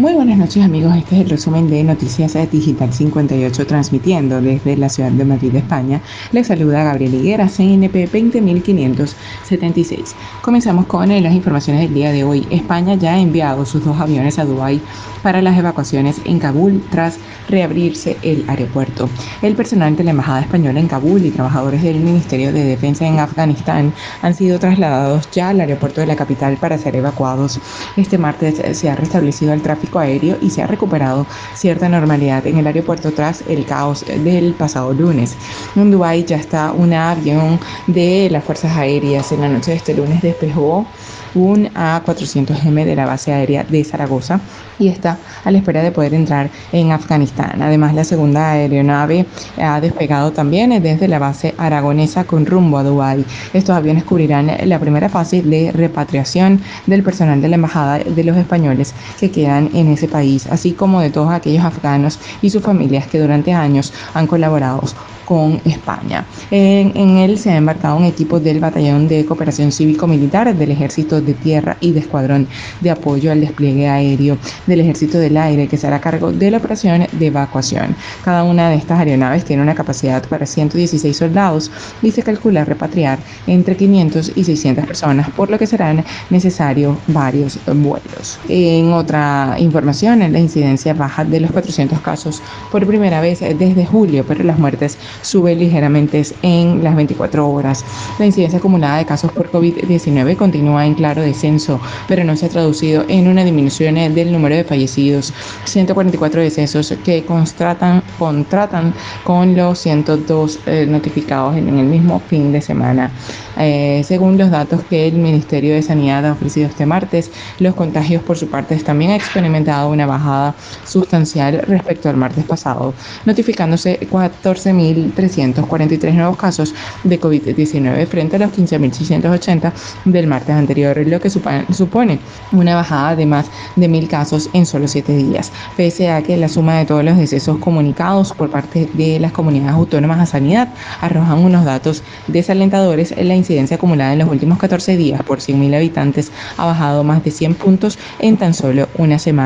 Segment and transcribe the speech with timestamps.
[0.00, 4.88] Muy buenas noches amigos, este es el resumen de Noticias Digital 58 transmitiendo desde la
[4.88, 6.00] ciudad de Madrid, España.
[6.32, 10.16] Les saluda Gabriel Higuera, CNP 20576.
[10.40, 12.46] Comenzamos con las informaciones del día de hoy.
[12.48, 14.80] España ya ha enviado sus dos aviones a Dubái
[15.22, 17.18] para las evacuaciones en Kabul tras
[17.50, 19.06] reabrirse el aeropuerto.
[19.42, 23.18] El personal de la Embajada Española en Kabul y trabajadores del Ministerio de Defensa en
[23.18, 23.92] Afganistán
[24.22, 27.60] han sido trasladados ya al aeropuerto de la capital para ser evacuados.
[27.98, 32.58] Este martes se ha restablecido el tráfico aéreo y se ha recuperado cierta normalidad en
[32.58, 35.36] el aeropuerto tras el caos del pasado lunes.
[35.76, 39.94] En Dubái ya está un avión de las Fuerzas Aéreas en la noche de este
[39.94, 40.86] lunes despejó
[41.34, 44.40] un A400M de la base aérea de Zaragoza
[44.78, 47.62] y está a la espera de poder entrar en Afganistán.
[47.62, 49.26] Además, la segunda aeronave
[49.58, 53.24] ha despegado también desde la base aragonesa con rumbo a Dubái.
[53.52, 58.36] Estos aviones cubrirán la primera fase de repatriación del personal de la Embajada de los
[58.36, 63.06] españoles que quedan en ese país, así como de todos aquellos afganos y sus familias
[63.06, 64.82] que durante años han colaborado
[65.30, 66.26] con España.
[66.50, 71.34] En, él se ha embarcado un equipo del Batallón de Cooperación Cívico-Militar, del Ejército de
[71.34, 72.48] Tierra y de Escuadrón
[72.80, 76.56] de Apoyo al Despliegue Aéreo del Ejército del Aire, que se hará cargo de la
[76.56, 77.94] operación de evacuación.
[78.24, 81.70] Cada una de estas aeronaves tiene una capacidad para 116 soldados
[82.02, 87.56] y se calcula repatriar entre 500 y 600 personas, por lo que serán necesarios varios
[87.66, 88.40] vuelos.
[88.48, 94.24] En otra información, la incidencia baja de los 400 casos por primera vez desde julio,
[94.26, 97.84] pero las muertes sube ligeramente en las 24 horas.
[98.18, 102.48] La incidencia acumulada de casos por COVID-19 continúa en claro descenso, pero no se ha
[102.48, 105.32] traducido en una disminución del número de fallecidos.
[105.64, 108.92] 144 decesos que contratan, contratan
[109.24, 113.10] con los 102 eh, notificados en, el mismo fin de semana.
[113.56, 118.22] Eh, según los datos que el Ministerio de Sanidad ha ofrecido este martes, los contagios
[118.22, 119.16] por su parte también han
[119.50, 122.94] experimentado una bajada sustancial respecto al martes pasado,
[123.24, 126.74] notificándose 14.000 343 nuevos casos
[127.04, 129.72] de COVID-19 frente a los 15.680
[130.04, 132.18] del martes anterior, lo que supone
[132.52, 133.46] una bajada de más
[133.76, 137.16] de 1.000 casos en solo 7 días, pese a que la suma de todos los
[137.16, 140.68] decesos comunicados por parte de las comunidades autónomas a sanidad
[141.00, 146.30] arrojan unos datos desalentadores, la incidencia acumulada en los últimos 14 días por 100.000 habitantes
[146.56, 149.39] ha bajado más de 100 puntos en tan solo una semana,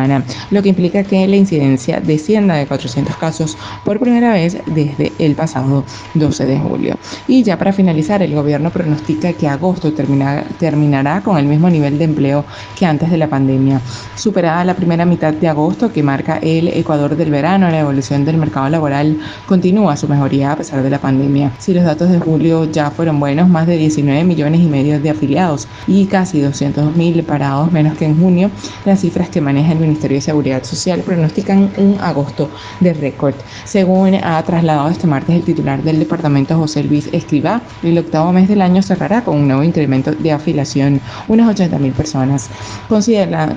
[0.50, 5.34] lo que implica que la incidencia descienda de 400 casos por primera vez desde el
[5.34, 5.84] pasado pasado
[6.14, 6.96] 12 de julio.
[7.28, 12.04] Y ya para finalizar, el gobierno pronostica que agosto terminará con el mismo nivel de
[12.04, 12.44] empleo
[12.78, 13.78] que antes de la pandemia.
[14.14, 18.38] Superada la primera mitad de agosto que marca el Ecuador del verano, la evolución del
[18.38, 21.52] mercado laboral continúa su mejoría a pesar de la pandemia.
[21.58, 25.10] Si los datos de julio ya fueron buenos, más de 19 millones y medio de
[25.10, 28.50] afiliados y casi 200 mil parados menos que en junio,
[28.86, 32.50] las cifras que maneja el Ministerio de Seguridad Social pronostican un agosto
[32.80, 33.34] de récord.
[33.64, 38.48] Según ha trasladado este martes el titular del departamento José Luis Escribá, el octavo mes
[38.48, 42.48] del año cerrará con un nuevo incremento de afiliación, unas 80.000 personas,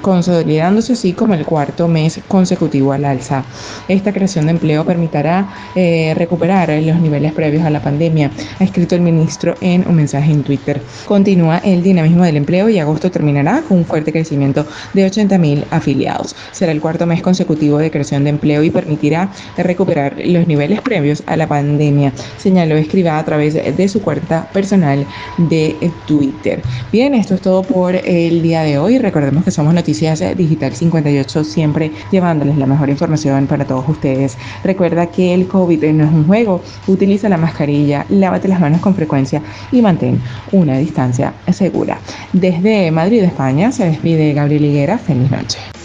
[0.02, 3.44] consolidándose así como el cuarto mes consecutivo al alza.
[3.88, 8.96] Esta creación de empleo permitirá eh, recuperar los niveles previos a la pandemia, ha escrito
[8.96, 10.82] el ministro en un mensaje en Twitter.
[11.06, 16.17] Continúa el dinamismo del empleo y agosto terminará con un fuerte crecimiento de 80.000 afiliados.
[16.52, 21.24] Será el cuarto mes consecutivo de creación de empleo y permitirá recuperar los niveles previos
[21.26, 25.06] a la pandemia señaló Escriba a través de su cuenta personal
[25.38, 26.62] de Twitter.
[26.92, 28.98] Bien, esto es todo por el día de hoy.
[28.98, 34.38] Recordemos que somos Noticias Digital 58, siempre llevándoles la mejor información para todos ustedes.
[34.64, 38.96] Recuerda que el COVID no es un juego, utiliza la mascarilla, lávate las manos con
[38.96, 39.42] frecuencia
[39.72, 42.00] y mantén una distancia segura.
[42.34, 44.98] Desde Madrid, España, se despide Gabriel Higuera.
[44.98, 45.77] Feliz noche.